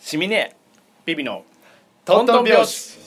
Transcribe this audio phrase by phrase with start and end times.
[0.00, 0.54] シミネ
[1.04, 1.44] ビビの。
[2.04, 2.98] トントン拍子。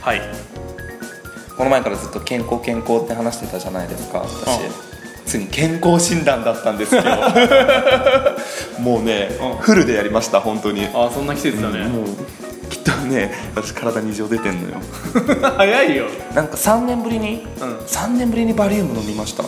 [0.00, 0.20] はい。
[1.56, 4.60] この前からずっと健康健康って話してたじゃないですか私、
[5.24, 7.02] ついに健康診断だったんですよ
[8.78, 9.56] もうね、うん。
[9.56, 10.86] フルでやりました本当に。
[10.94, 12.51] あそんな季節だね、もうき
[12.82, 14.76] っとね私体に異常出てんのよ。
[15.56, 16.06] 早いよ。
[16.34, 17.76] なんか3年ぶりに、うん。
[17.78, 19.44] 3年ぶりにバリウム飲みました。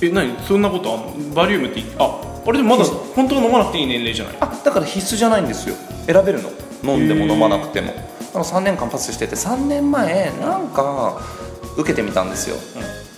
[0.00, 0.36] え何？
[0.46, 1.34] そんなことあんの？
[1.34, 4.36] バリウムってああれでもまだ本当は飲まなくていい年齢じゃない？
[4.40, 5.74] あだから必須じゃないんですよ。
[6.06, 6.50] 選べるの。
[6.84, 7.88] 飲んでも飲まなくても。
[7.88, 7.94] だ
[8.32, 11.20] から3年間パスしてて3年前なんか
[11.76, 12.56] 受けてみたんですよ、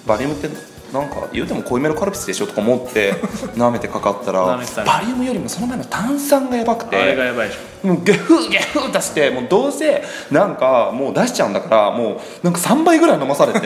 [0.07, 0.49] バリウムって
[0.95, 3.15] なんか言うても濃いめのカルピスでしょとか思って
[3.59, 4.45] 舐めてかかったら
[4.87, 6.97] バリウムよりもその前の炭酸がやばくて。
[6.97, 13.61] あれがやばいでしもうゲフゲフ出してもうどうせなんかもう出しちゃうんだからもうなんか3倍ぐらい飲まされて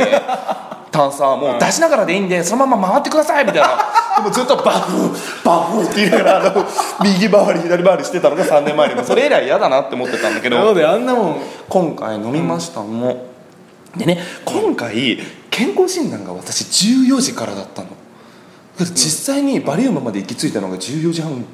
[0.91, 3.69] 炭酸もう出しながらでいいんでそのまま回ってくださいみたいな。
[4.17, 5.11] でもずっとバフ
[5.45, 6.67] バフって言いながらあの
[7.05, 10.75] 右回り左回りしてたのが3年前でもそれ以来嫌だなって思ってたんだけど。
[10.75, 11.37] だよあんなもん
[11.69, 13.27] 今回飲みましたも
[13.95, 15.21] うでね今回
[15.59, 17.89] 健康診断が私14時からだったの。
[18.79, 21.45] 実際にバリウムまで行き着いたのが14時半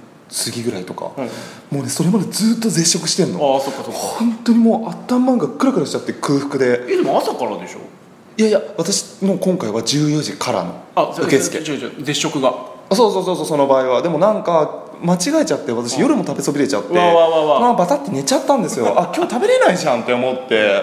[0.45, 1.25] 過ぎぐらいとか、うん
[1.71, 3.55] もうねそれまでずっと絶食してんの。
[3.55, 3.99] ああそっかそっか。
[3.99, 6.85] 本当にもう頭がクラクラしちゃって空腹で。
[6.93, 7.79] えでも朝からでしょ？
[8.37, 11.61] いやいや私の今回は14時からのあ受付。
[11.61, 12.55] 絶食が。
[12.91, 14.03] あそうそうそうそうその場合は。
[14.03, 16.91] でもなんか間違えちゃって私夜も食べそびれちゃって。
[16.91, 18.87] うわわわわまあバタって寝ちゃったんですよ。
[18.89, 20.83] あ今日食べれないじゃんって思って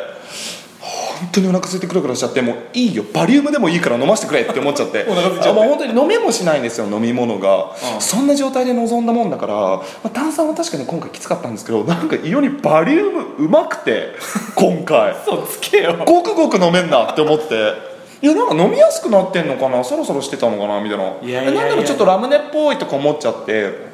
[1.21, 3.03] 本当にお腹空いてクラクラしちゃってもういいよ。
[3.13, 5.05] バリウムでもいいから飲ませてくれって思っちゃって。
[5.07, 5.59] お腹空いちゃって。
[5.59, 8.01] あもう本当に飲めもしないんですよ飲み物が、うん。
[8.01, 14.09] そんな状態で臨んだもんだから、まあ、炭酸は確かに今回きつかったんですけど なんか異様にバリウムうまくて
[14.55, 15.15] 今回。
[15.25, 15.95] そうつけよ。
[16.05, 17.91] ごくごく飲めんなって思って。
[18.23, 19.83] いやなんか飲みやすくなってんのかな？
[19.83, 20.79] そろそろしてたのかな？
[20.81, 21.05] みたいな。
[21.05, 23.91] いやいやいやえなんだろうちょっとラムネっぽいとか思っちゃって。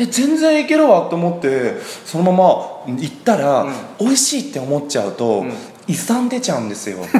[0.00, 1.74] え全然いけるわって思って
[2.04, 3.72] そのまま行ったら、うん。
[3.98, 5.52] 美味しいって思っちゃうと、ん
[5.88, 6.98] 胃酸出ちゃうんですよ。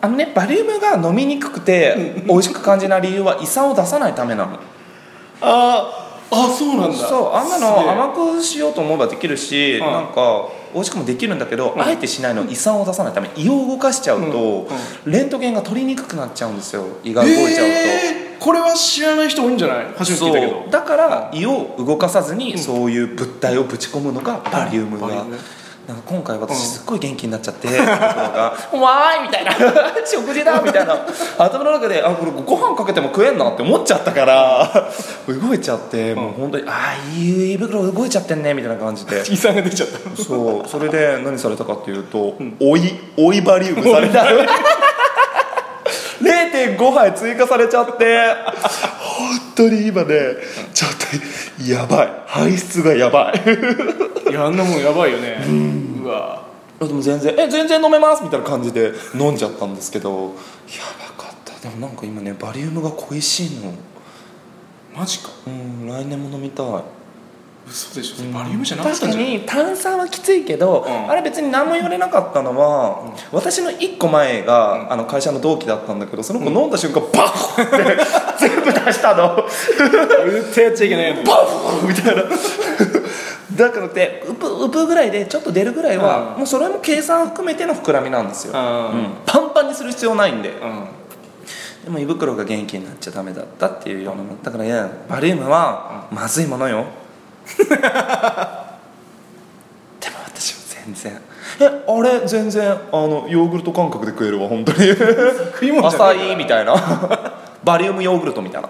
[0.00, 4.50] あのねバリウムが飲みにくくて美味しく感じない理由は胃酸を出さないためなの。
[5.40, 6.96] ああそうなんだ。
[6.96, 9.80] そうあんなの甘くしようと思えばできるし、ん。
[9.80, 11.82] なんか美味しくもできるんだけど、うん。
[11.82, 12.42] あえてしないの。
[12.42, 13.28] は胃酸を出さないため。
[13.36, 14.68] 胃を動かしちゃうと、
[15.06, 15.12] うん。
[15.12, 16.84] レントゲンが取りにくくなっちゃうんですよ。
[17.02, 17.52] 胃が動いちゃうと。
[17.64, 19.86] えーこれは知らない人多いんじゃない？
[19.96, 20.64] 初めて聞いたけど。
[20.70, 25.24] だから胃を動かさずにそういう物体をぶち込むのがバリウムが、
[25.88, 27.92] なんか今回うん私すっごい元気になっちゃって、心が
[28.76, 29.52] 「わーい!」みたいな
[30.04, 30.98] 「食事だ!」みたいな。
[31.38, 34.90] 頭の中であこれご飯かけても食えんなって思っちゃったから
[35.26, 39.22] 動いちゃってもう本当に「ああいい胃袋動いちゃってんね」みたいな感じで。
[39.30, 40.22] 胃酸が出ちゃった。
[40.22, 40.68] そう。
[40.68, 44.26] それで何されたかっていうと、追い追いバリウムされた。
[46.20, 48.26] 0.5杯 追加されちゃって。
[48.98, 50.14] 本当に今ね
[50.74, 52.08] ちょっとやばい。
[52.26, 54.30] 排出がやばい。
[54.30, 55.42] いやあんなもんやばいよね。
[55.46, 55.50] う
[56.18, 56.42] わ
[56.80, 60.26] でも全然「え全然飲めます」みたいな感じで飲んじゃったんですけどや
[61.16, 61.68] ばかった。
[61.68, 63.72] でもなんか今ねバリウムが恋しいの。
[64.96, 65.30] マジか。
[65.46, 66.66] うん来年も飲みたい。
[67.68, 68.32] 嘘でしょ。
[68.32, 71.10] バリウムじゃなかった確かに炭酸はきついけど、うん。
[71.10, 78.04] あれ別に何も言われなかったのは、私の1個前が、あの会社の同期だったんだけどその子飲んだ瞬間、バッって
[78.38, 79.44] 全部出したの。
[79.46, 82.22] 絶対やっちゃいけないのバフみたいな
[83.58, 86.38] だからってうぷうぷぐらいでちょっと出るぐらいは、うん。
[86.38, 90.86] もうそれも計算含めての膨らみなんですよ、パンパンにする必要ないんで、うん。
[91.84, 96.86] でも胃袋が元気になっちゃダメだったっていうようなだからいやバリウムはまずいものよ。
[97.58, 97.80] でも
[100.26, 101.20] 私は全然。
[101.60, 104.90] えあれ全然あのヨーグルト感覚で食えるわ本当に。
[105.82, 106.74] 浅いみたいな。
[107.64, 108.68] バリウムヨーグルトみたいな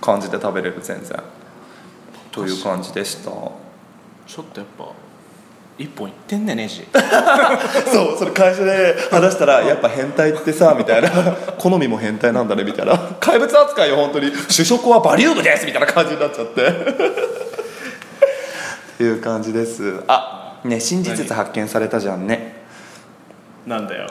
[0.00, 1.18] 感じで食べれる全然。
[2.32, 3.30] という感じでした
[4.32, 4.84] ちょっとやっぱ
[5.76, 6.86] 一本いってんねネジ。
[7.92, 11.10] そうそれ会社で話したらやっぱ変態ってさみたいな。
[11.58, 12.96] 好みも変態なんだねみたいな。
[13.18, 14.30] 怪物扱いよ本当に。
[14.48, 16.68] 主食はバリウムですみたいな感じになっちゃって。
[16.68, 16.72] っ
[18.98, 20.00] ていう感じです。
[20.06, 22.62] あね新事実発見されたじゃんね。
[23.66, 24.06] なんだよ。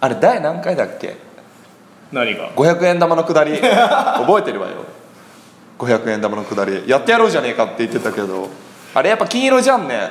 [0.00, 1.16] あれ第何回だっけ？
[2.10, 3.58] 何が？500円玉のくだり。
[3.60, 4.74] 覚えてるわよ。
[5.78, 6.84] 500円玉のくだり。
[6.86, 8.48] やってやろうじゃねえかって言ってたけど
[8.94, 10.10] あれやっぱ金色じゃんね、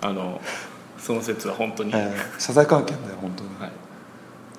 [0.00, 0.40] あの
[0.98, 3.50] その説は本当に、えー謝罪関係だよ本当に。
[3.60, 3.70] はい、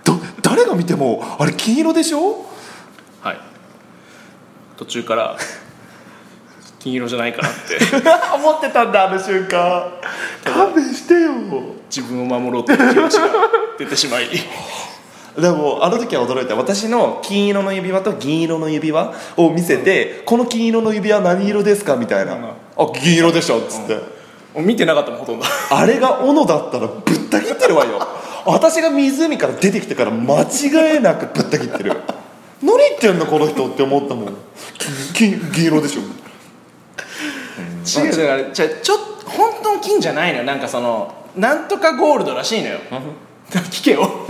[0.04, 2.46] ど誰が見てもあれ金色でしょ？
[3.22, 3.38] はい、
[4.78, 5.38] 途中から
[6.80, 7.78] 金色じゃないかなって。
[8.36, 9.92] 思ってたんだあの瞬間。
[10.44, 11.32] 勘弁してよ。
[11.94, 13.28] 自分を守ろうという気持ちが
[13.78, 14.28] 出てしまい。
[15.40, 16.56] でもあの時は驚いた。
[16.56, 21.96] 私の金色の指輪と銀色の指輪を見せて、この金色の指輪何色ですか？
[21.96, 22.54] みたいな、うんあ
[22.88, 23.96] 銀色でしょっつって、
[24.54, 25.46] もう見てなかったもんほとんど。
[25.72, 28.00] あれが斧だったらぶった切ってるわよ。
[28.46, 31.94] 私が湖から出てきてから間違いなくぶった切ってる。
[32.62, 34.38] 何言ってんのこの人って思ったもん。
[35.14, 36.02] 金銀色でしょ。
[38.02, 40.44] 違うだからじゃあちょっと本当の金じゃないのよ。
[40.46, 42.80] なんかそのなんとかゴールドらしいのよ。
[43.50, 44.26] 聞けよ。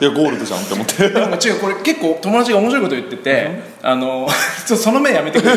[0.00, 1.08] いやゴールドじゃんって思って。
[1.10, 3.50] なんか違うこれ結構友達が面白いこと言ってて、
[3.82, 4.28] あの
[4.66, 5.56] ちょその目やめてくれ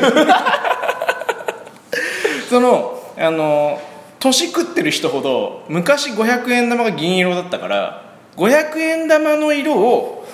[2.50, 3.80] そのあの
[4.20, 10.28] 年食ってる人ほど昔500円玉が銀色だったから500円玉の色を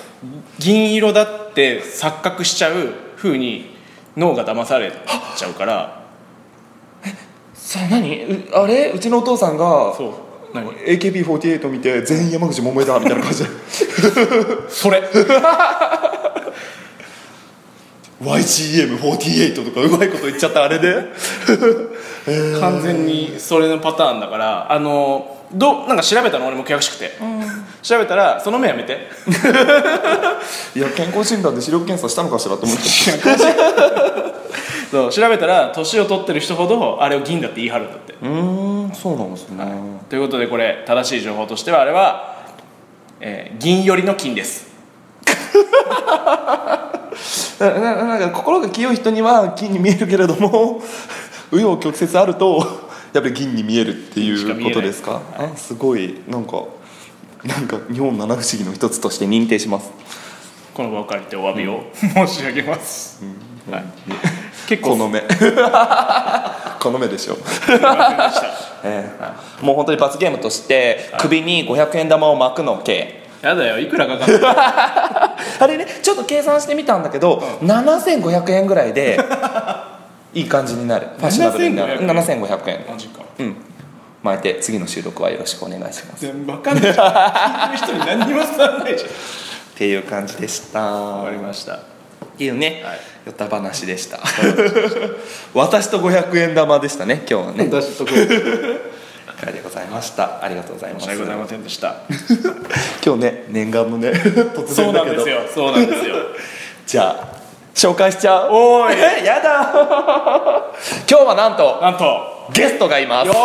[0.58, 3.76] 銀色だって錯覚しちゃう風に
[4.18, 4.92] 脳が騙され
[5.38, 6.02] ちゃうから。
[7.54, 8.24] さあ何？
[8.26, 8.92] うあれ？
[8.92, 10.56] うちのお父さんがそう。
[10.56, 13.50] 何？AKB48 見て全員山口百恵だみたいな感じで。
[14.70, 15.02] それ。
[18.22, 20.94] YGM48 とかうまいこと言っちゃったあれで
[22.60, 26.48] 完全にそれのパターンだからあのどなんか調べたの？
[26.48, 27.12] 俺も悔しくて、
[27.82, 28.96] 調べたらその目やめて。
[30.76, 32.84] いや健康診断で視力検査したのかしらと思って。
[34.92, 38.14] そう調べたら年を取ってる人ほどあれを銀だって言い張るんだって。
[38.22, 39.66] うーんそうなんですね、
[40.10, 42.36] ということでこれ正しい情報としてはあれは、
[43.20, 44.70] えー銀寄りの金です。
[47.60, 50.82] なななんか心が清い人には金に見えるけれども
[51.52, 52.66] 紆余曲折あると
[53.14, 55.22] やっぱり銀に見えるっていうことですか？
[55.38, 56.22] あすごい。
[56.28, 56.64] なんか
[57.44, 59.92] なんか日本七不思議の一つとして認定します。
[60.74, 63.22] この場を借りてお詫びを申し上げます、
[63.70, 63.84] はい、
[64.70, 64.92] 結構。
[64.92, 65.22] この目。
[66.80, 67.38] この目でしょ。
[68.86, 69.10] え
[69.62, 69.66] え。
[69.66, 73.80] もう本当に罰ゲームとして首に500円玉を巻くの系やだよ。
[73.80, 74.48] いくらかかるの？
[74.50, 75.36] あ
[75.68, 79.20] れねちょっと計算してみたんだけど、7500円ぐらいで
[80.34, 81.08] いい感じになる。
[81.18, 82.00] ファッショナブルになる。
[82.00, 82.86] 7500円。
[82.90, 83.24] マジか。
[83.40, 83.56] うん。
[84.24, 86.26] 巻いて次の収録はよろしくお願いします。
[86.26, 86.94] っ全部わかんない。
[86.94, 89.10] じゃん聞いてる人に何にも伝わらないじゃん。
[89.76, 90.94] ていう感じでした。
[90.94, 91.76] 終わりました。
[91.76, 91.80] っ
[92.38, 93.00] ていうね、はい。
[93.26, 94.20] よった話でした。
[95.54, 97.66] 私と500円玉でしたね今日はね。
[97.66, 100.44] 私とでございました。
[100.44, 101.06] ありがとうございます。
[101.06, 102.02] 申し訳ございませんでした。
[103.04, 105.18] 今日ね念願のね突そう然だけど。
[105.18, 105.40] なんですよ。
[105.54, 106.16] そうなんですよ。
[106.86, 107.41] じゃあ
[107.76, 108.50] 紹介しちゃう。
[108.52, 108.98] おーい。
[109.22, 109.72] え やだ。
[111.10, 112.48] 今日はなんとなんと。
[112.54, 113.28] ゲストがいます。
[113.28, 113.38] よー。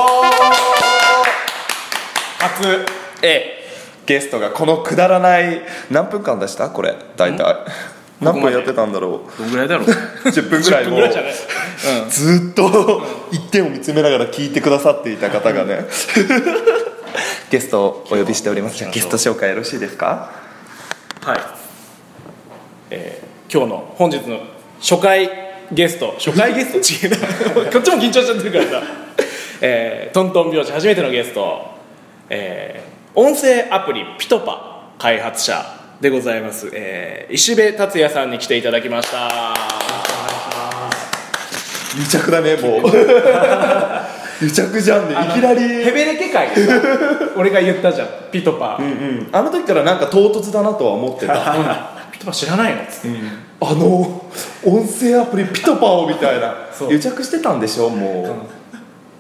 [2.44, 2.84] 初。
[3.23, 3.28] え
[3.62, 3.67] え。
[4.05, 6.70] ゲストがこのくだらない何分間でした？
[6.70, 6.94] これ。
[7.17, 7.56] 大体。
[8.20, 9.87] 何分やってたんだろどんぐらいだろう？
[9.90, 9.93] う
[10.28, 11.34] 10分ぐらい10分もぐらいじゃない。
[12.11, 15.87] ずっと一点を見つめながら聞いてくださっていた方がね。
[17.50, 18.76] ゲストをお呼びしております。
[18.76, 20.31] じゃあゲスト紹介よろしいですか？
[21.25, 21.40] はい、
[22.90, 24.41] えー今日の本日の
[24.81, 25.31] 初回
[25.73, 27.07] ゲスト初回ゲスト？
[27.07, 27.65] 違う。
[27.65, 28.83] なこっちも緊張しちゃってるからさ、
[29.63, 31.67] えートントン拍子初めてのゲスト、
[32.31, 35.65] えー音声アプリピトパ開発者
[36.03, 39.55] でございます、えー石部達也さんに来ていただきました。
[41.99, 42.83] 癒着だねもう。
[44.45, 45.61] 癒着じゃんねいきなり。
[45.85, 46.75] ヘベレケ会でさ
[47.37, 51.35] 俺が言ったじゃんピトパ、うんあの時からなんか唐突だなとは思ってた
[52.13, 52.83] ピトパ知らないの？
[52.83, 53.19] っつって、
[53.61, 54.25] あの
[54.65, 56.55] 音声アプリピトパオみたいな。
[56.91, 57.89] 癒着してたんでしょ？
[57.91, 58.47] も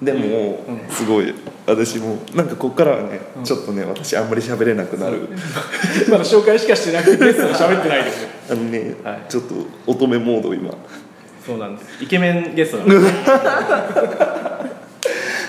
[0.02, 0.58] う、でも、
[0.90, 1.34] すごい。
[1.66, 5.28] 私もなんかこっからはね、ちょっとね私あんまり喋れなくなる、
[6.08, 8.22] まだ紹介しかしてなくてゲストが喋ってないです。
[8.22, 9.22] よ あのね、はい。
[9.28, 9.54] ちょっと
[9.86, 10.70] 乙女モード今。
[11.44, 12.04] そうなんです。
[12.04, 13.04] イケメンゲストなんです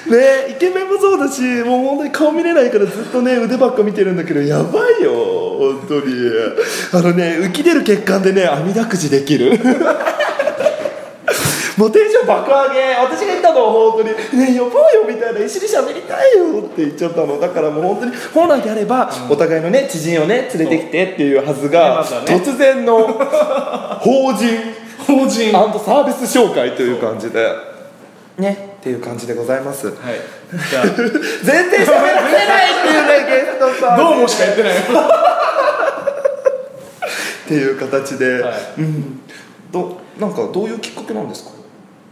[0.09, 0.51] ね。
[0.51, 5.13] イケメンもそうだしもう本当に顔見れないからずっとね腕ばっか見てるんだけどやばいよ
[5.57, 6.13] 本当に。
[6.93, 9.57] あのね浮き出る血管でね網だくじできる。
[11.77, 12.95] もうテンション爆上げ。
[12.95, 17.39] 私が言ったのは本当に「ね呼ぼうよ」みたいな「一緒に喋りたいよ」って言っちゃったの。
[17.39, 23.03] だからもう本当に本来であれば、お互いのね知人をね連れてきてっていうはずが、突然の
[24.01, 24.87] 法人。
[25.05, 25.51] 法人。
[25.51, 27.47] サービス紹介という感じで。
[28.39, 29.88] ねっていう感じでございます。
[29.88, 29.96] はい。
[30.69, 33.93] じゃ全然喋らせないっていうねゲストさん。
[33.93, 34.81] あどうもしか言ってないよ。
[37.46, 38.53] っていう形で、はい。
[38.79, 39.22] うん。
[39.72, 41.51] どなんかどういうきっかけなんですか？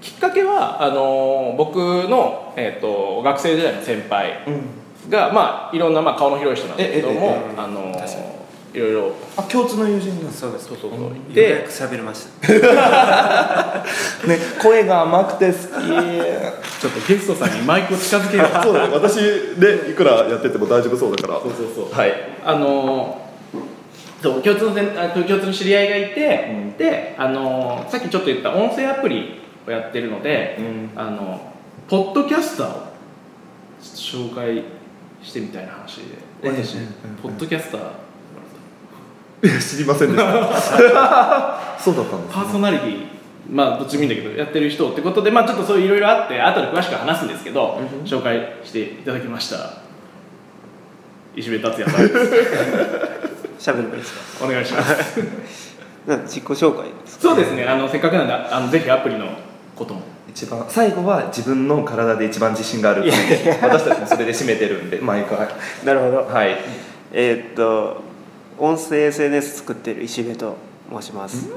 [0.02, 1.78] きっかけはあのー僕
[2.10, 5.10] の、えー、と学生時代の先輩うん。
[5.10, 8.35] が、まあ、いろんな、まあ、顔の広い人なんだけども、あのー
[8.76, 10.40] いろいろあ共通の友人なんです。
[10.42, 10.68] そうです。
[10.68, 11.00] そうそうそう。
[11.00, 12.48] ようでやく喋れました。
[14.28, 15.58] ね声が甘くて好き。
[15.58, 18.48] ちょっとゲストさんにマイクを近づけよう。
[18.64, 19.16] そうだね私
[19.60, 21.40] でいくらやってても大丈夫そうだから。
[21.40, 21.94] そうそうそう。
[21.98, 22.14] はい。
[22.44, 23.26] あのー
[24.22, 26.78] そう共通のせんあ共通の知り合いがいて、うん。
[26.78, 30.62] で、あのーさっきちょっと言った音声アプリをやってるので、う
[30.98, 31.00] ん。
[31.00, 31.40] あの
[31.88, 32.82] ポッドキャスターを
[33.82, 34.64] 紹介
[35.24, 36.26] してみたいな話で。
[36.44, 37.82] 私、ええポッドキャスター
[39.42, 41.60] 知りませんでした。
[41.80, 42.98] そうだったんですパーソナリティ
[43.52, 49.58] まあどっちもいいんだけどやってる人ってことでまあちょっとそういろいろあって後で詳しく話すんですけど、うん紹介していただきました。
[51.36, 52.20] 石部達也さんです。
[53.72, 54.46] 喋ればいいですか？
[54.46, 55.20] お願いします。
[56.26, 57.66] 自己紹介そうですね。
[57.66, 59.26] あのせっかくなんであのぜひアプリの
[59.76, 60.02] ことも。
[60.30, 63.04] 一番最後は自分の体で一番自信がある
[63.62, 65.48] 私たちもそれで締めてるんで毎回。
[65.86, 66.28] なるほど。
[66.30, 66.58] はい。
[67.14, 68.02] えーっと
[68.58, 70.56] 音声 SNS 作ってる石部と
[70.90, 71.50] 申します、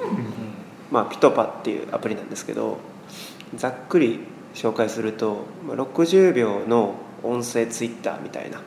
[0.90, 2.78] まあピトパっていうアプリなんですけど
[3.56, 4.20] ざっくり
[4.54, 8.60] 紹介するとまあ60秒の音声ツイッターみたいな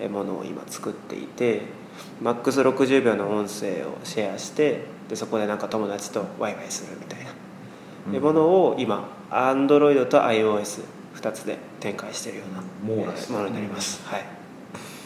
[0.00, 1.62] えものを今作っていて
[2.20, 7.30] マックス60秒の音声をシェアしてでそこでなんか友達とワイワイするみたいな、
[8.14, 14.24] えものを今 Android と iOS2 つで展開しているようなものになります、はい。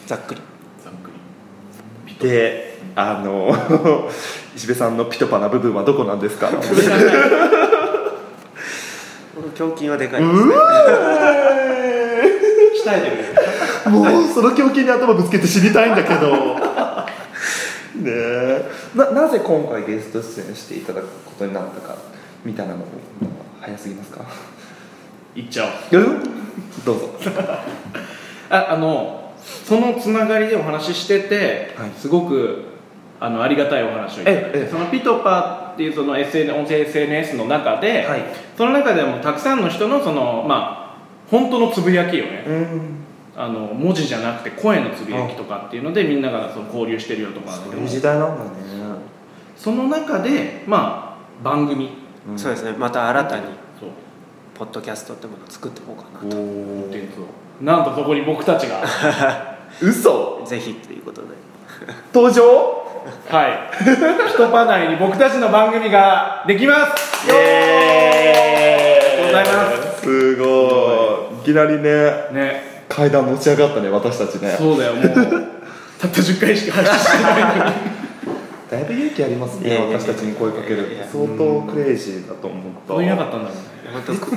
[0.05, 0.41] ざっくり
[2.19, 3.55] であの
[4.55, 6.47] 石部さんのピトパな部分はどこなんですか？
[6.47, 6.55] こ
[9.41, 10.55] の胸筋はでかいですね。
[12.85, 13.09] 鍛えて
[13.89, 13.91] る。
[13.91, 16.31] もうその胸筋に頭ぶつけて知りたいんだけど。
[17.95, 18.65] ねえ。
[18.95, 21.95] ななぜ今回ゲスト出演していただくことになったか
[22.43, 22.85] みたいなのも
[23.61, 24.21] 早すぎますか？
[25.35, 25.99] いっちゃおう。
[25.99, 26.23] うん
[26.85, 27.09] どうぞ。
[28.49, 29.22] ああの
[29.65, 31.91] そのつながりでお話ししてて、はい。
[31.97, 32.65] すごく
[33.19, 38.23] あのありがたいお話をいただいて、ええそのピトパっていうその SN 音声 SNS の中で、はい。
[38.57, 43.03] その中でもたくさんの人のそのまあ本当のつぶやきをね、うん。
[43.35, 48.49] あの文字じゃなくて声のつぶやきとかっていうのでみんながその交流してるよところなんだけども代なんだね。
[49.55, 51.89] その中でまあ番組。
[52.37, 52.73] そうですね。
[52.73, 53.43] また新たに。
[53.43, 53.53] そう
[54.63, 57.25] ポッドキャストってものを作っていこうかなおコンテおンツを
[57.59, 58.81] なんとそこに僕たちが。
[59.81, 60.39] 嘘。
[60.39, 61.27] とぜひということで。
[62.13, 62.41] 登場？
[63.29, 64.31] はい。
[64.31, 67.27] ピトパ内に僕たちの番組ができます。
[67.27, 69.35] イエーイ。
[69.35, 70.01] ありがとうございます。
[70.01, 71.41] すごい。
[71.41, 71.91] いきなりね。
[72.31, 72.85] ね。
[72.87, 74.55] 階段持ち上がったね私たちね。
[74.57, 75.03] そうだよもう。
[75.99, 77.71] たった10回しか配信してないのに。
[78.71, 80.97] だいぶ勇気ありますね私たちに声かける。
[81.11, 84.31] 相当クレイジーだと思ったそういなかったんだろうね本当ク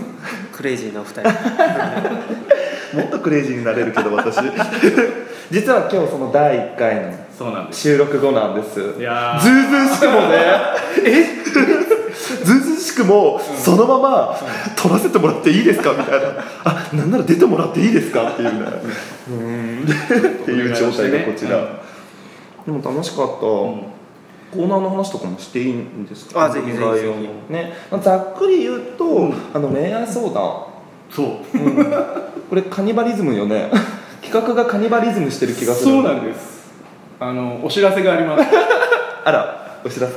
[0.53, 1.31] クレイジーなお二人。
[2.97, 4.37] もっとクレイジーになれるけど私。
[5.51, 6.97] 実は今日その第1回
[7.39, 8.81] の収録後なんです。
[8.99, 9.41] いやー。
[9.41, 9.59] ずうず
[9.93, 10.37] うしくもね。
[11.05, 11.25] え？
[12.45, 14.37] ずうずうしくもそのまま
[14.77, 15.93] 撮らせてもらっていいですか？
[15.93, 16.27] みたいな。
[16.65, 18.31] あなんなら出てもらっていいですか？
[18.31, 18.67] っていうね。
[19.31, 19.85] うん。
[19.85, 21.51] っていう状態がこちら、
[22.67, 23.47] でも楽しかった、
[24.57, 26.45] コーナーの話とかもしていいんですか？
[26.47, 27.53] あぜひぜひ。
[27.53, 27.73] ね。
[28.03, 30.65] ざっくり言うと、あの恋愛相談
[31.11, 31.27] そう。
[32.49, 33.71] これカニバリズムよね。
[34.23, 35.93] 企画がカニバリズムしてる気がする。
[35.93, 36.57] そうなんです。
[37.21, 38.45] あのお知らせがあります。
[39.25, 40.15] あらお知らせ？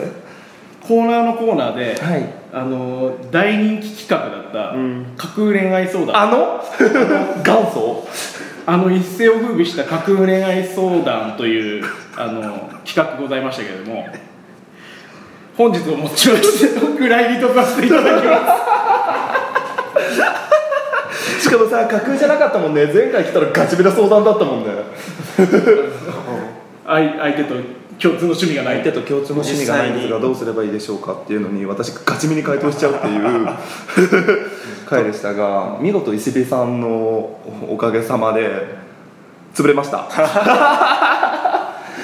[0.82, 2.24] コーナーのコーナーではい。
[2.52, 5.06] あの大人気企画だったうん。
[5.16, 6.64] 架空恋愛相談あの？
[7.46, 8.08] 元祖？
[8.66, 11.84] あの一世を風靡した架空恋愛相談という
[12.18, 14.08] あの企画ございましたけれども
[15.60, 16.42] 本日をもちろんお
[16.98, 18.38] 蔵入りとさせていただきま
[21.36, 21.44] す。
[21.44, 22.86] しかもさ架空じゃなかったもんね。
[22.86, 24.70] 前回来たらガチめな相談だったもんね。
[26.88, 27.56] 相相手と
[28.00, 28.76] 共通の趣味がない。
[28.76, 33.50] 相手と共通の趣味がないんですがどうすればいいでしょうかっていうのに私がガチめに回答しちゃうっていう。
[34.88, 36.88] 回でしたが見事石部さんの
[37.68, 38.80] おかげさまで
[39.54, 41.59] 潰れました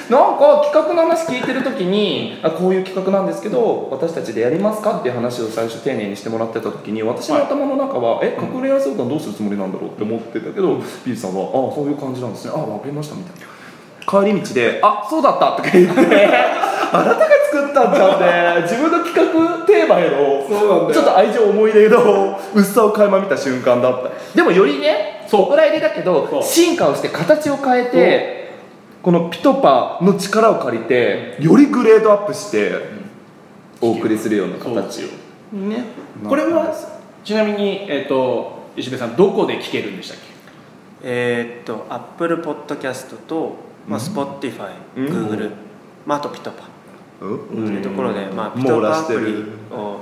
[0.10, 12.52] なんか企画の話聞いてる時にあこういう企画なんですけど私たちでやりますかっていう話を最初丁寧にしてもらってた時に私の頭の中は、え架空恋愛相談どうするつもりなんだろうって思ってたけど、ビーズさんは「あそういう感じなんですね。
[12.54, 13.56] あ分かりました」みたいな。
[14.08, 16.02] 帰り道で「あそうだった」とか言って
[16.92, 18.62] あなたが作ったんじゃんね。
[18.62, 20.92] 自分の企画テーマへのそうなんだよ。
[20.94, 24.10] ちょっと愛情思い入れの薄さを垣間見た瞬間だった。
[24.36, 28.45] でもよりねお蔵入りだけど進化をして形を変えて
[29.06, 32.72] このピトパの力を借りてよりグレードアップして
[33.80, 35.06] お送りするような形。
[35.54, 35.84] をね。
[36.28, 36.74] これは
[37.24, 40.24] ちなみに、えっと石部さんどこで聞けるんでしたっけ？
[41.04, 43.58] えーっと Apple Podcast と、
[43.88, 45.06] まあ、Spotify、うん。
[45.06, 45.52] Google
[46.08, 46.64] まあ、あとピトパ。
[47.22, 50.00] うんというところで、まあ、ピ網トパアプリを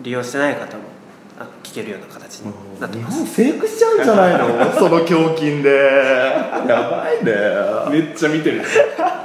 [0.00, 0.84] 利用してない方も
[1.36, 3.18] あ聞けるような形になって日ます。
[3.18, 4.72] 本成功しちゃうんじゃないの？
[4.78, 5.70] その胸筋で。
[6.68, 7.32] やばいね。
[7.90, 8.62] めっちゃ見てる。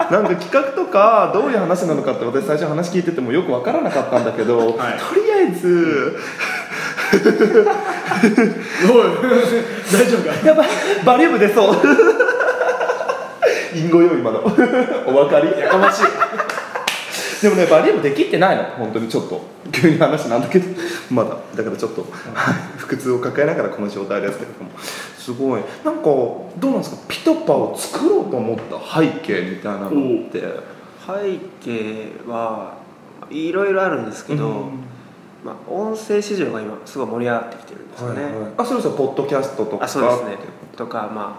[0.10, 4.68] なんか企画とかどういう話なのかって私最初話聞いててもよく分からなかったんだけど、はい。
[4.98, 6.18] とりあえず、
[8.92, 9.10] おい。
[9.94, 10.68] 大丈夫かやばい。
[11.06, 11.76] バリウム出そう。
[13.76, 14.40] 隠語よ今の。
[14.40, 14.50] お
[15.14, 15.60] 分かり？
[15.60, 16.04] やかましい
[17.42, 18.64] でもねバリウムできってないの。
[18.64, 19.42] 本当にちょっと。
[19.72, 20.66] 急に話なんだけど。
[21.12, 21.38] まだ。
[21.56, 22.10] だからちょっと、はい。
[22.78, 24.72] 腹痛を抱えながらこの状態ですけれども。
[25.18, 25.62] すごい。
[25.84, 26.98] なんかどうなんですか？
[27.08, 29.92] ピトパを作ろうと思った背景みたいなのっ
[30.32, 30.42] て。
[31.06, 32.74] 背景は
[33.30, 34.54] いろいろあるんですけど、うん。
[35.44, 39.86] まあ、音声市場が今すごい盛り上がってきてるんですよね、はいはい、あそれこそポッドキャストとか。
[39.86, 40.38] あそうですね。
[40.76, 41.38] とか、ま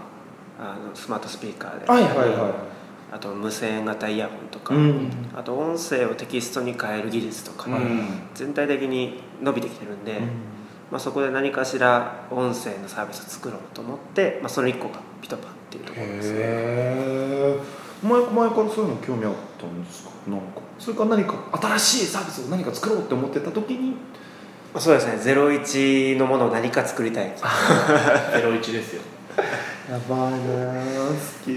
[0.58, 2.28] あ、あのスマートスピーカーで、はいはいはい
[3.12, 5.10] あと無線型イヤホンとか、うん。
[5.36, 8.02] あと音声をテキストに変える技術とか、うん。
[8.34, 10.20] 全体的に伸びてきてるんで、
[10.90, 16.38] まあ、そこで何かしら音声のサービスを作ろうと思って、まあ、その1個がピトパっていうところですね。
[16.38, 17.60] へえ
[18.02, 20.10] 前前からそういうの興味あったんですか？
[20.28, 20.46] なんか。
[20.78, 23.90] それから何か新しいサービスを何か作ろうって思ってた時に？
[23.90, 23.96] ま
[24.76, 25.34] あそうですね。
[25.34, 27.34] 01のものを何か作りたい
[28.32, 29.02] ゼロ一ですよ
[29.90, 30.38] やばいね
[31.10, 31.50] 好き。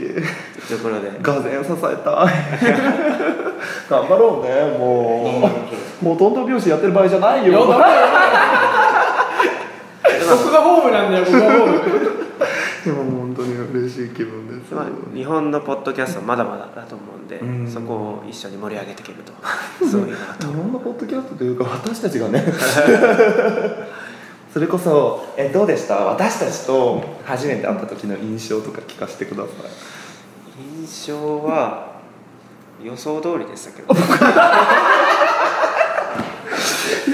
[0.68, 1.12] ところで。
[1.22, 2.34] がぜん支えたい。
[3.88, 5.52] 頑張ろうねも
[6.02, 6.06] う。
[6.06, 7.60] もうトントン拍子やってる場合じゃないよ。
[7.60, 7.74] ここ
[10.52, 11.80] がホームなんだよここがホーム。
[12.84, 14.86] 今本当に嬉しい気分です、まあ、
[15.16, 17.68] 日本のポッドキャストはまだまだだと思うんで、うん。
[17.68, 19.32] そこを一緒に盛り上げていけると。
[19.86, 20.48] すごいなと。
[20.48, 22.44] 日本のポッドキャストというか私たちがね
[24.54, 25.96] それこそえどうでした？
[25.96, 30.62] 私たちと初めて会った時の印象とか聞かせてください。
[30.86, 31.94] 印象は
[32.84, 33.94] 予想通りでしたけど。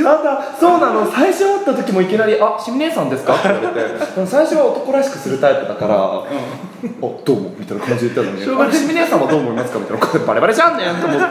[0.03, 1.09] やだそうなの。
[1.11, 4.25] 最初会った時もいきなり「あシミ姉さんですか?」って言われて。
[4.25, 5.95] 最初は男らしくするタイプだから
[7.01, 11.25] 「おどうも」みたいな感じで言ったのに「あれシミ姉さんはどう思いますか?」みたいなバレバレじゃんねんと思って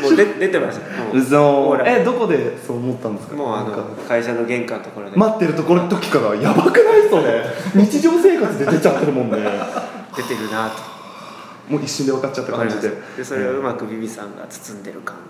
[0.00, 0.86] もう出出てました
[1.86, 3.36] えどこでそう思ったんですか？
[3.36, 3.72] もうあの
[4.08, 5.16] 会社の玄関のところで。
[5.16, 7.44] 待ってるところの時からやばくないそれ。
[7.74, 9.36] 日常生活で出ちゃってるもんね。
[10.16, 11.72] 出てるなと。
[11.72, 12.90] もう一瞬で分かっちゃった感じで。
[13.16, 15.22] でそれをうまくビビさんが包んでる感が。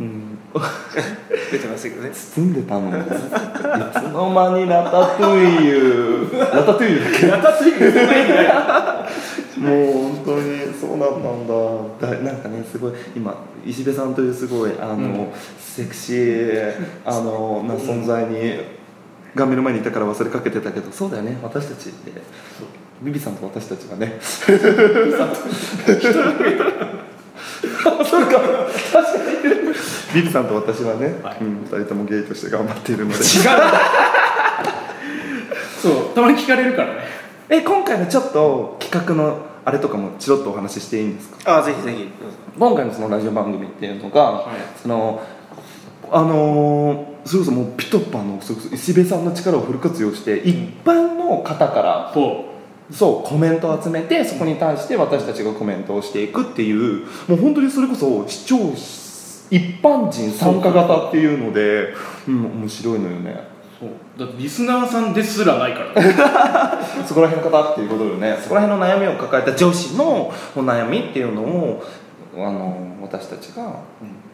[0.00, 0.22] うん
[1.50, 2.10] 出てましたけどね。
[2.10, 7.26] 包んでたのいつの間にラタトゥイユラタトゥイユだっけ？
[7.26, 8.46] やたついてそんな意味ない
[9.58, 11.54] もう本当にそうだったんだ。
[12.14, 15.28] だなんかねすごい今石部さんというすごいあの、うん。
[15.58, 16.72] セクシー
[17.04, 18.60] あのな存在に
[19.34, 21.38] 画面の前にいたから忘れかけてたけどそうだよね。
[21.42, 22.12] 私たちって。
[23.02, 24.18] ビビさんと私たちがね
[27.82, 28.38] そうか
[28.92, 29.18] 確か
[29.48, 29.64] に
[30.14, 31.38] ビビさんと私はね、はい。
[31.40, 33.18] うん、2人ともゲイとして頑張っているので。
[33.18, 33.22] 違う。
[35.82, 37.00] そうたまに聞かれるからね。
[37.48, 41.58] え今回のちょっと企画のあれとかもチロッとお話ししていいんですか？
[41.58, 42.08] あぜひぜひ。
[42.58, 44.80] 今回のそのラジオ番組っていうのが、い。
[44.80, 45.22] その
[46.10, 52.44] あのー、それこそもうピトパのそれこそ石部さんの力をフル活用して一般の方からそ
[52.90, 58.56] そうコメントを集めてそこに対して私たちがコメントをしていくっていうもう本当にそれこそ視聴
[59.50, 61.94] 一般人参加型っていうので
[62.28, 63.30] うん面白いのよね。
[63.80, 63.90] うそう。
[64.18, 66.14] だってリスナーさんですらないからね。
[67.06, 71.84] そこら辺の方っていうことよねそこら辺の悩みを抱えた女子のお悩みっていうのを
[72.36, 74.25] あの私たちが、うん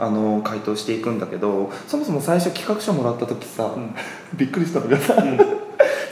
[0.00, 3.94] あの回答していくんだけどそもそも最初企画書もらった時さ、ん。
[4.34, 5.14] びっくりしたのがさ、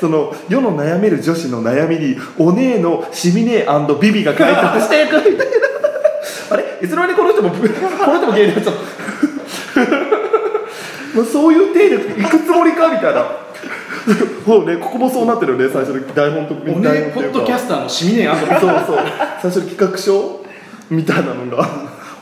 [0.01, 3.67] その世の悩める女子の悩みにお姉のシミネ
[4.01, 5.17] ビビが回答していく。
[5.17, 5.57] みたいな
[6.51, 6.65] あれ？
[6.83, 8.81] いつの間にこの人もこの人もゲイになっちゃった
[11.17, 13.25] もう そういう体で行くつもりかみたいな。
[14.47, 18.99] そうねここもそうなってるよね最初の台本とおねポッドキャスターのシミネアンドそうそう。
[19.43, 20.41] 最初の企画書？
[20.91, 21.69] みたいなのが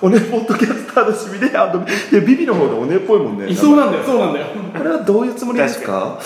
[0.02, 3.48] おねポッドキャスターのシミネアンドいやビビの方がおねっぽいもんね。
[3.48, 4.04] いそうなんだよ。
[4.04, 4.46] そうなんだよ。
[4.76, 6.18] これはどういうつもりですか？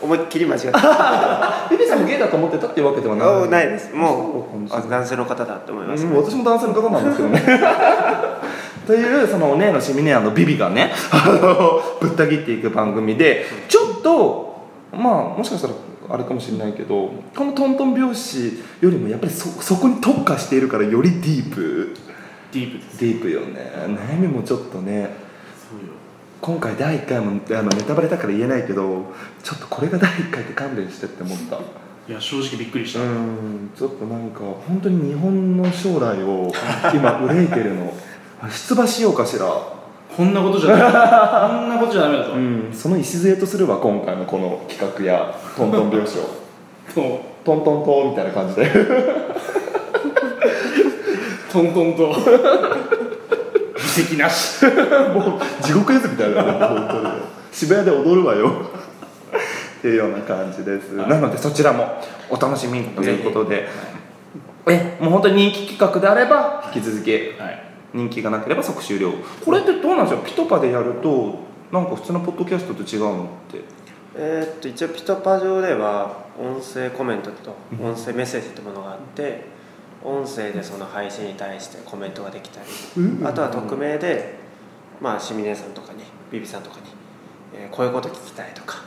[0.00, 1.68] 思いっきり間違ってた。
[1.70, 3.28] ビビさんもゲイだと思ってたっていうわけではない。
[3.28, 3.94] おないです。
[3.94, 7.42] もうあ男性の方だと思います、うん、私も男性の方なんですけどね。
[8.86, 14.58] というそのお姉のシミネアのビビがねあの ぶった切っていく番組でちょっと
[14.92, 15.74] まあもしかしたら
[16.10, 18.38] あれかもしれないけどこのトントン拍子
[18.82, 21.96] よりもやっぱりそそこに特化しているからよりディープ
[22.54, 23.00] ディープです。
[23.00, 23.72] ディープよね。
[23.74, 25.10] 悩みもちょっとね
[25.68, 25.92] そうよ。
[26.40, 29.12] 今回第1回もあのネタバレだから言えないけど
[29.42, 31.58] ちょっとこれが第1回って勘弁してって思った。
[32.06, 33.70] いや正直びっくりした、うん。
[33.76, 36.52] ちょっとなんか本当に日本の将来を
[36.94, 37.92] 今 憂いてるの。
[38.48, 39.46] 出馬しようかしら。
[40.16, 40.82] こんなことじゃダメ
[41.58, 42.70] こんなことじゃダメだと、うん。
[42.72, 46.44] その礎とするわ今回のこの企画やトントン拍子を。
[47.44, 48.70] トントントンみたいな感じで
[51.54, 52.12] トントンと。
[53.76, 54.64] 議席なし。
[55.14, 58.50] もう地獄絵図みたいなね本当に渋谷で踊るわよ。
[59.78, 61.08] っていうような感じです、はい。
[61.08, 63.68] なのでそちらもお楽しみにということで。
[64.66, 67.30] えもう本当に人気企画であれば引き続きはい。
[67.92, 69.12] 人気がなければ即終了。
[69.44, 70.26] これってどうなんですか？
[70.26, 71.38] ピトパでやると
[71.70, 73.60] なんか普通のポッドキャストと違うのって？
[74.16, 79.53] えーっと一応ピトパ上では音声コメントと音声メッセージってものがあって
[80.04, 82.66] 音声でその配信に対してコメントができたり
[83.24, 84.34] あとは匿名で
[85.00, 86.82] まあシミネさんとかにビビさんとかに、
[87.54, 88.82] えーこういうこと聞きたいとか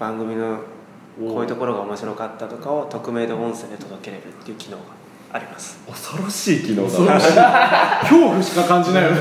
[0.00, 0.58] 番組の
[1.18, 4.82] こういうところが面白かったとかを匿名で音声で届けれるっていう機能が
[5.32, 5.78] あります。
[5.86, 7.26] 恐ろしい機能恐ろしい。
[7.26, 9.16] 恐怖しか感じないよね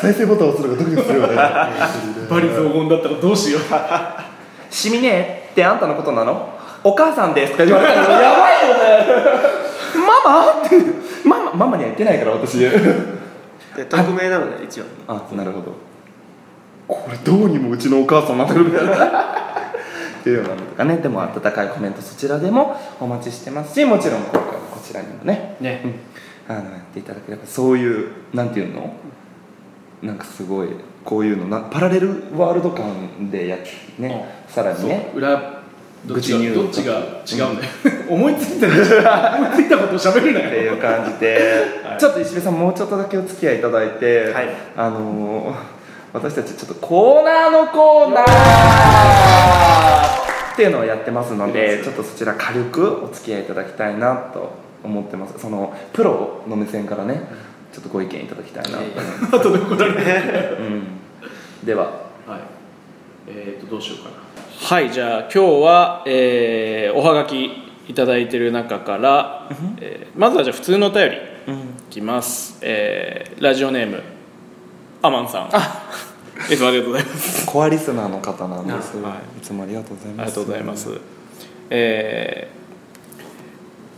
[0.00, 1.34] 再生ボタンを押すのがドキドキするよね。
[1.34, 3.62] 俺 バリ雑言だったらどうしよう。
[4.70, 6.48] シミネってあんたのことなの？
[6.84, 7.52] お母さんです。
[7.52, 9.69] とか言われたらやばいよね
[10.24, 10.62] ママ？
[10.66, 10.76] っ て
[11.28, 12.58] ママママには言ってないから私。
[12.58, 12.70] で
[13.88, 14.84] 匿名なので一応。
[15.08, 15.74] あなるほど。
[16.88, 18.64] これどうにもうちのお母さんになってる。
[18.64, 20.96] みたいなっていうようなのとかね。
[20.96, 25.56] でも温かいコメントそちらでもお待ちしてますしもちろん今回こちらにもね。
[25.60, 25.82] ね。
[26.48, 28.92] あのやっていただければそういうなんていうの？
[30.02, 30.68] なんかすごい
[31.04, 35.12] こういうのなパラレルワールド感でやってねさらにね。
[35.14, 35.59] 裏
[36.06, 37.70] どっちがっちが違うんだよ、
[38.08, 38.66] 思いついた
[39.36, 41.98] 思いついたことを喋るなっていうよ感じで、はい。
[41.98, 44.48] ちょっと石部さんもうちょっとだけお付き合いいただいて、はい。
[44.76, 45.80] あのー
[46.12, 48.24] 私たちちょっとコーナーのコーナー
[50.54, 54.50] っていうのをやってますのでちょっとそちら軽くお付き合いいただきたいなと
[54.82, 55.38] 思ってます。
[55.38, 57.22] そのプロの目線からね
[57.72, 58.78] ちょっとご意見いただきたいな
[59.28, 60.56] と、 後で怒られる。
[60.58, 61.00] うん、
[61.64, 61.84] では。
[62.26, 62.59] はい
[63.34, 64.16] えー、とどうしようかな。
[64.62, 67.50] はいじゃあ今日は、えーおはがき
[67.88, 69.48] いただいてる中から、
[69.80, 71.20] えーまずはじゃあ普通のお便りい
[71.90, 74.02] きます、えーラジオネーム
[75.02, 75.50] アマンさん。
[76.52, 77.46] いつもありがとうございます。
[77.46, 79.38] コアリスナーの方なんです、あはい。
[79.38, 80.22] い、つもありがとうございます。
[80.22, 80.88] ありがとうございます。
[81.70, 82.60] えー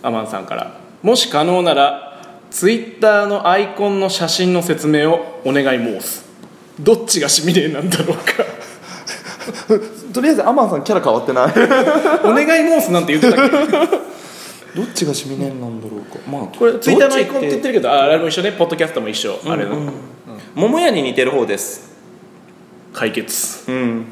[0.06, 2.12] アマンさんからもし可能なら
[2.50, 6.24] ツイッターのアイコンの写真の説明をお願い申す。
[6.80, 8.44] どっちがシミネなんだろうか
[10.12, 11.52] とりあえずアマンさんキャラ変わってない。
[12.24, 13.82] お願い申すなんて言ってたっけど。
[14.84, 16.18] っちがシミネンなんだろうか。
[16.30, 18.52] まあこれツイッターのアイコンって言ってるるけどああれも一緒ね。
[18.52, 19.76] ポッドキャストも一緒、あれの、
[20.54, 21.92] 桃屋に似てる方です。
[22.92, 23.70] 解決。
[23.70, 24.06] うん。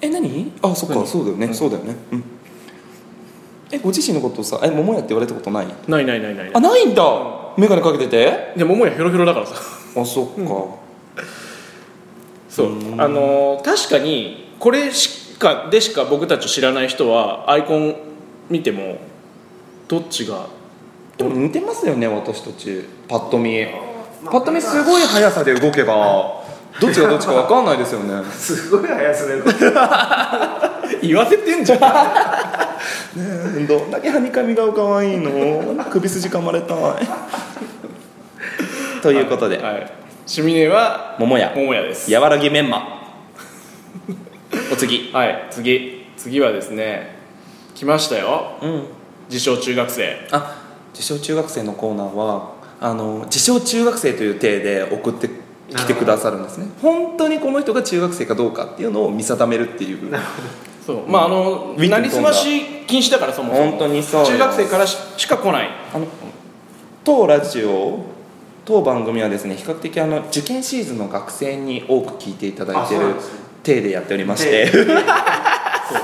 [0.00, 0.52] え何？
[0.62, 0.94] あそっか。
[0.94, 1.06] 何？
[1.06, 1.96] そうだよね、そうだよね。
[2.12, 2.24] うん。
[3.72, 5.66] えご自身のことをさえ桃屋って言われたことない？
[5.86, 7.02] ないないないないあないんだ。
[7.56, 8.52] 眼鏡かけてて。
[8.56, 9.54] でももやヒョロヒョロだからさ。
[9.96, 10.64] あそっか、
[12.50, 13.00] そう。
[13.00, 17.96] あのー確かにこれしかでしか僕たちを知らない人はアイコン
[18.50, 18.98] 見ても
[19.88, 20.48] どっちが
[21.16, 22.84] でも似てますよね私たち。
[23.08, 23.66] パッと見。
[24.24, 26.42] パッと見すごい速さで動けば
[26.80, 28.22] どっちがどっちか分かんないですよね。
[28.32, 29.42] すごい速さで
[31.06, 31.80] 言わせてんじゃん。
[33.60, 35.84] ね どんだけはにかみ顔かわいいの。
[35.84, 36.76] 首筋噛まれたい。
[39.02, 39.92] ということで、はい
[40.30, 41.52] シミネは桃屋。
[41.56, 42.14] 桃屋です。
[42.14, 43.02] 和らぎメンマ。
[44.72, 45.10] お次。
[45.12, 45.48] はい。
[45.50, 46.06] 次。
[46.16, 47.16] 次はですね
[47.74, 48.52] 来ましたよ。
[48.62, 48.82] うん。
[49.28, 50.28] 自称中学生。
[50.30, 50.62] あ
[50.94, 55.28] 自称中学生のコーナーはあの自称中学生という体で送って
[55.74, 56.68] きてくださるんですね。
[56.80, 59.98] 本当にこの人が中学生かどうかっていうのを見定めるっていう。
[60.86, 61.10] そう。
[61.10, 63.70] まああのなりすまし禁止だからそもそも。
[63.70, 65.68] 本当にそうよ中学生からししか来ない。
[65.92, 66.06] あの
[67.02, 68.19] 当ラジオ
[68.64, 73.14] 当番組はですね比較的あの受験シーズンの学生に多く聞いていただいてる
[73.62, 74.70] 体でやっておりまして。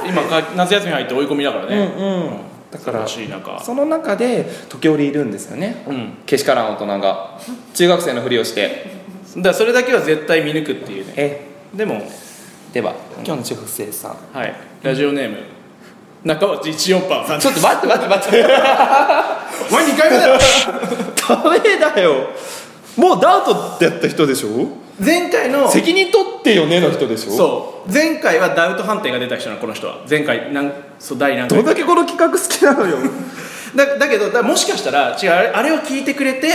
[0.05, 2.31] 今か夏休み入って追い込みだからね、うんうん。
[2.71, 3.61] だから忙しい中。
[3.63, 5.85] その中で時折いるんですよね。
[5.87, 6.13] うん。
[6.27, 7.39] けしからん大人が。
[7.75, 8.87] 中学生のふりをして。
[9.37, 11.13] だからそれだけは絶対見抜くっていうね。
[11.17, 11.41] え。
[11.73, 12.03] でも
[12.73, 14.17] では今日の中学生さん。
[14.37, 14.55] はい。
[14.83, 15.56] ラジオネーム
[16.27, 18.45] 中町一四さんちょっと待って待って待って。
[19.71, 20.39] お前2回目だよ。
[21.29, 22.15] ダメだよ。
[22.97, 24.49] もうダートってやった人でしょ？
[24.99, 27.31] 前回の責任取ってよねの人でしょ？
[27.31, 27.93] そう。
[27.93, 30.05] 前回はダウト判定が出た人なのこの人は。
[30.09, 31.59] 前回なんそう第何回。
[31.59, 32.97] どんだけこの企画好きなのよ。
[33.77, 36.49] だだけどだもしかしたら違うあれあれを聞いてくれて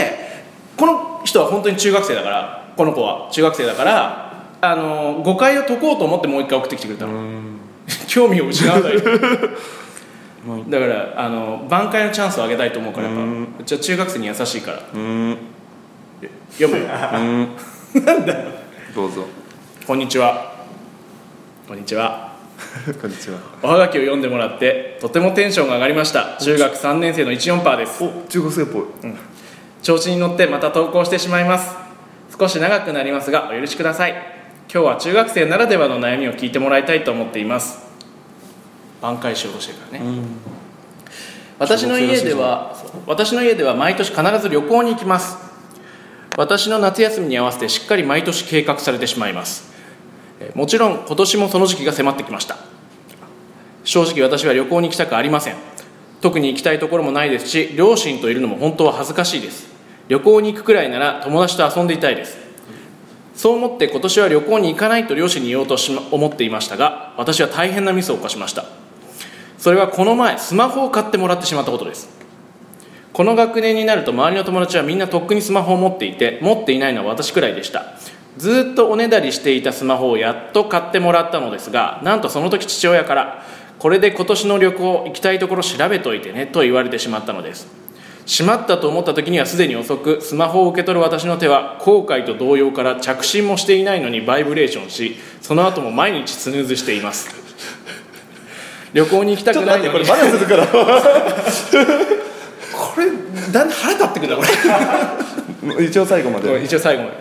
[0.75, 7.11] この人は本当に中学生だからこの子は中学生だからあの誤解を解こうと思ってもう一回送ってきてくれたの
[8.11, 8.97] 興味を失わない。
[10.69, 13.21] だからあの挽回のチャンスをあげたいと思うからやっぱ。
[13.21, 13.47] うん。
[13.57, 14.79] うちは中学生に優しいから。
[14.93, 15.37] うん。
[16.59, 16.77] 読む？
[16.77, 17.49] ようん。
[18.93, 19.25] どうぞ。
[19.87, 20.51] こんにちは。
[21.69, 22.33] こんにちは。
[23.01, 23.37] こんにちは。
[23.63, 26.35] おはがきを読んでもらってとてもテンションが上がりました。
[26.41, 28.03] 中学3年生の14パーです。
[28.03, 28.83] お中学生っぽい。
[29.81, 31.73] 調子に乗ってまた投稿してしまいます。
[32.37, 34.11] 少し長くなりますがお許しください。
[34.73, 37.90] 今日は中学生ならではの悩みを聞いてもらいたいと思っています
[39.01, 40.21] 挽回しようとしてるからね、
[41.59, 42.75] 私の家では
[43.07, 45.37] 私の家では毎年必ず旅行に行きます。
[46.37, 49.71] 私の夏休みに合わせてしっかり毎年計画されてしまいます。
[50.39, 52.57] えーもちろん今年もその時期が迫ってきました。
[53.83, 55.55] 正直私は旅行に行きたくありません。
[56.21, 59.67] 特に行きたいところもないですし両親といるのも本当は恥ずかしいです。
[60.07, 62.37] 旅行に行くくらいなら友達と遊んでいたいです。
[63.35, 68.65] そう思って今年は旅行に行かないと両親に言おうとしま思っていましたが私は大変なミスを犯しました
[69.61, 72.09] それはこの前スマホを買ってもらってしまったことです。
[73.13, 77.93] この学年になると周りの友達はみんなとっくにスマホを持っていて持っていないのは私くらいでした。
[78.37, 83.45] ずっとおねだりしていたスマホをやっと買ってもらったのですがなんとその時父親から
[83.77, 87.67] これで今年の旅行行きたいところ調べといてねと言われてしまったのです。
[88.25, 97.40] しまったと思った時にはすでに遅くスマホを受け取る私の手は後悔と動揺から着信もしていないのにバイブレーションしその後も毎日スヌーズしています。
[98.93, 100.05] 旅行に行きたくないのに。
[100.07, 100.67] まだするから。
[102.73, 103.11] これだ
[103.47, 104.43] んだん腹立ってくるなこ
[105.77, 105.85] れ。
[105.87, 106.61] 一応最後まで。
[106.63, 107.15] 一応最後まで、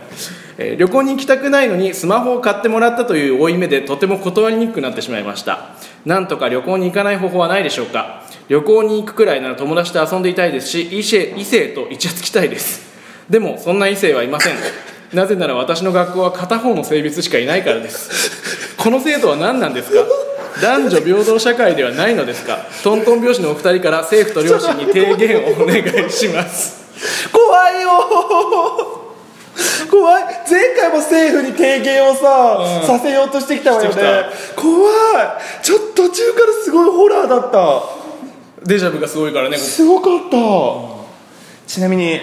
[0.59, 5.71] えー旅行に行きたくないのにスマホを買ってもらったという負い目でとても断りにくくなってしまいました。
[6.05, 8.23] なんとか旅行に行かない方法はないでしょうか。
[8.49, 12.83] 旅行に行くくらいなら友達と遊んでいたいですし異性異性とイチャつきたいです。
[13.31, 14.55] でもそんな異性はいません。
[15.15, 18.75] なぜなら私の学校は片方の性別しかいないからです。
[18.77, 20.05] この制度は何なんですか？
[20.61, 22.59] 男女平等社会ではないのですか？
[22.85, 26.81] トントン拍子のお二人から政府と両親に提言をお願いします。
[27.33, 27.89] 怖いよ
[29.91, 30.25] 怖い。
[30.49, 32.87] 前回も政府に提言をさ、うん。
[32.87, 33.93] させようとしてきたわよね。
[33.93, 34.03] して
[34.55, 35.63] き怖い。
[35.63, 37.83] ちょっと途中からすごいホラーだった。
[38.65, 39.57] デジャブがすごいからね。
[39.57, 40.37] こすごかった。
[41.67, 42.21] ちなみに、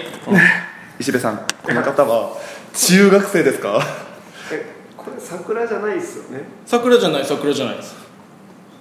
[0.98, 2.36] 石部さんこの方は
[2.74, 3.80] 中学生ですか？
[4.52, 4.64] え
[4.96, 6.42] これ桜じゃないですよね。
[6.64, 7.94] 桜じゃない桜じゃないです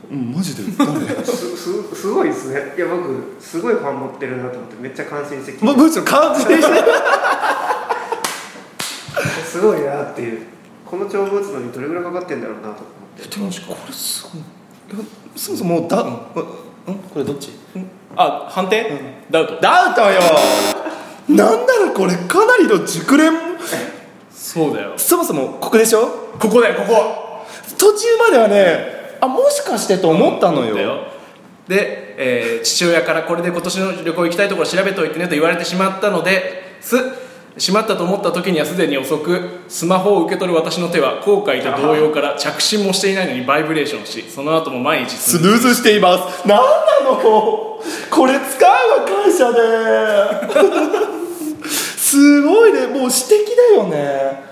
[0.10, 0.64] うんマジで？
[0.78, 1.26] 誰？
[1.26, 2.74] すすすごいですね。
[2.78, 5.66] いや僕すごいファン持ってるなと思ってめっちゃ感心してきて。
[5.66, 6.68] むむしろ感じでして
[9.46, 10.42] すごいなっていう。
[10.86, 12.80] この帳簿打つのにどれぐらいかかってんだろうなと思っ
[13.22, 13.28] て。
[13.28, 14.42] でもこれすごい。
[15.36, 16.46] そもそもだ、うん、こ
[17.18, 17.52] れどっち？
[18.16, 18.90] あ判定、
[19.30, 19.60] ダウト。
[19.60, 20.22] ダウトよ！
[21.28, 23.34] なんならこれかなりの熟練？
[24.34, 24.94] そうだよ。
[24.96, 26.08] そもそもここでしょ？
[26.40, 27.46] ここだよここ。
[27.78, 31.04] 途中まではねあもしかしてと思ったのよ,、思
[31.68, 36.96] で、えー父親からこれで今年の旅行行きたいところ調べておいてねと言われてしまったのです。
[37.58, 46.48] しまったと思った時にはすでに遅くスマホを受け取る私の手は後悔と動揺から着信もしていないのにバイブレーションしその後も毎日スヌーズしています。
[46.48, 47.82] なんなのこ
[48.26, 49.60] れ使うわ会社で。
[51.68, 52.82] すごいね。
[52.82, 53.12] もう指摘
[53.74, 54.47] だよね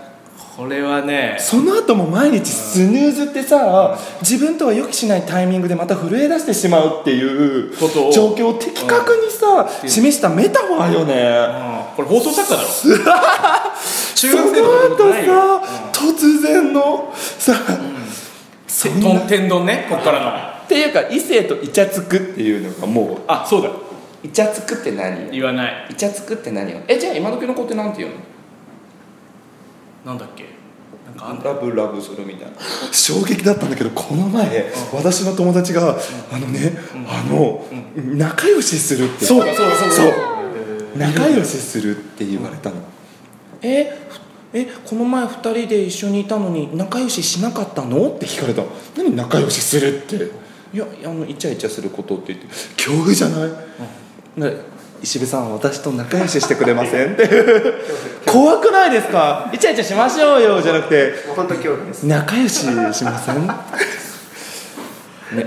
[0.55, 8.11] これはねその後も毎日スヌーズってさ自分とは予期しないタイミングでまた震え出してしまうっていうことを。
[8.13, 11.13] 状況を的確にさ示したメタファーよね。
[11.91, 11.95] うん。
[11.95, 12.69] これ放送作家だろ。
[14.15, 15.57] 中学生とかのことないよ。
[15.57, 17.53] 後さ突然のさ
[18.67, 20.65] そん天丼ねこっからの。
[20.65, 23.69] っていうか異性とイチャつくっていうのがもうあそうだ。
[24.23, 25.87] イチャつくって何言わない。
[25.89, 26.79] イチャつくって何よ？
[26.87, 28.15] えじゃあ今時の子ってなんて言うの？
[30.05, 30.45] なんだっけ？
[31.43, 32.57] ラブラブするみたいな。
[32.91, 35.97] 衝撃だったんだけどこの前、私の友達が、
[36.31, 37.65] あのね、あの、
[37.95, 39.25] 仲良しするって。
[39.25, 40.97] そうだそうだそうだそう。
[40.97, 42.77] 仲良しするって言われたの、
[43.61, 43.97] え
[44.53, 48.09] えこの前2人で一緒にいたのに仲良ししなかったの？
[48.09, 48.63] って聞かれた。
[48.95, 50.15] 何仲良しするって？
[50.73, 52.47] いやあのイチャイチャすることって言って。
[52.77, 53.49] 恐怖じゃない、
[54.37, 54.74] ね
[55.05, 57.13] 石部さん私と仲良ししてくれません？
[57.13, 57.29] っ て
[58.25, 59.51] 怖くないですか？
[59.53, 61.13] イチャイチャしましょうよじゃなくて。
[61.35, 62.03] 本当恐怖です。
[62.07, 62.65] 仲良しし
[63.03, 63.45] ません、
[65.37, 65.45] ね、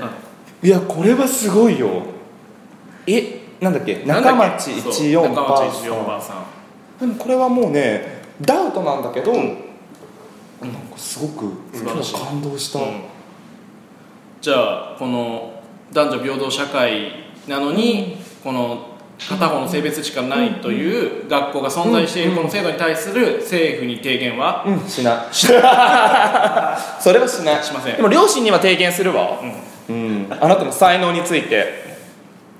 [0.63, 2.03] いやこれはすごいよ。
[3.07, 4.05] えなんだっけ？
[4.07, 6.37] 中町そう14中ばあ町14ばあさん。
[7.01, 9.57] でもこれはもうねダウトなんだけど、なんか
[10.97, 12.15] すごく素晴らしい。
[12.15, 13.01] 感動した、うん。
[14.41, 15.51] じゃあこの
[15.93, 17.13] 男女平等社会
[17.49, 24.89] なのに、この片方の性別しかないという学校が存在しているこの制度に対する政府に提言は、うん。
[24.89, 25.17] しない。
[25.35, 25.53] そ
[27.13, 27.65] れはしない。
[27.65, 27.97] しません。
[27.97, 29.41] でも両親には提言するわ、
[29.89, 29.95] うん。
[29.95, 31.89] うん、あなたの才能について。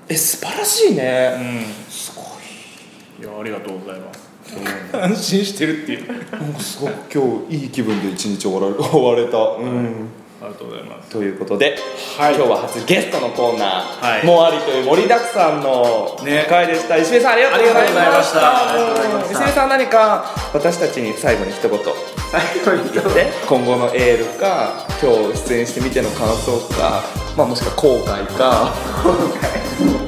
[0.09, 1.65] え素晴らしいね、うん。
[1.89, 3.23] すごい。
[3.23, 4.29] いやありがとうございます。
[4.93, 6.07] 安心してるっていう。
[6.07, 10.09] なんかすごく今日いい気分で一日終わら 終われた、うん
[10.41, 11.09] ありがとうございます。
[11.09, 11.75] ということで、
[12.17, 12.35] はい。
[12.35, 14.25] 今日は初ゲストのコーナー、はい。
[14.25, 16.45] もありという盛りだくさんのね。
[16.49, 18.39] 回でした、石部さんありがとうございました。
[19.25, 21.79] 石部さん何か私たちに最後に一言。
[22.31, 23.01] 最後に言。
[23.01, 27.03] って今後のエールか今日出演してみての感想か、
[27.35, 28.73] まあ、もしくは後悔か。
[29.81, 29.98] いや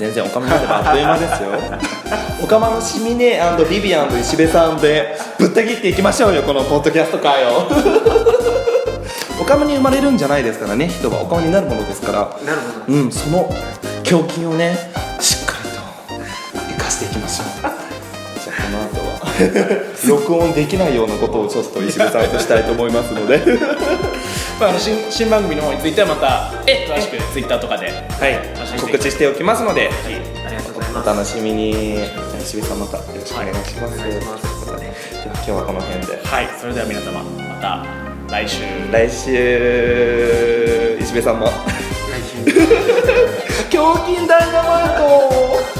[0.00, 1.50] 全然おかまになればあっという間ですよ。
[2.42, 7.68] おかまのシミネビビアンと石部さんでぶった切っていきましょうよこのポッドキャスト会を。
[9.38, 11.20] おかまに生まれるんじゃないですからね人は。
[11.20, 12.18] おかまになるものですから。
[12.18, 12.98] なるほど。
[12.98, 13.52] うんその
[14.10, 15.80] 胸筋をねしっかりと
[16.78, 17.46] 生かしていきましょう。
[18.42, 19.18] じゃあこの後は
[20.08, 23.38] 録音できないようなことをちょっと石部さんとしたいと思いますので
[24.60, 28.38] まあ、あの新新番組の方についてはまた詳しくツイッターとかではい。
[28.78, 30.08] 告知しておきますのであ
[30.50, 31.08] りがとうございおます。
[31.08, 31.98] 楽しみに。
[32.42, 34.20] 石部さんまたよろしくお願いします、お願い。
[34.20, 36.48] しますでは今日はこの辺ではい。
[36.60, 37.86] それでは皆様また
[38.30, 38.62] 来週。
[38.92, 40.98] 来週。
[41.00, 41.46] 石部さんも。
[41.46, 41.50] 来
[42.22, 42.36] 週。
[43.78, 45.79] 胸筋ダイナマイト